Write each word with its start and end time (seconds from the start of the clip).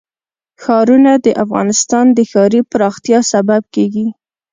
ښارونه 0.63 1.11
د 1.25 1.27
افغانستان 1.43 2.05
د 2.17 2.19
ښاري 2.31 2.61
پراختیا 2.71 3.19
سبب 3.33 3.61
کېږي. 3.75 4.07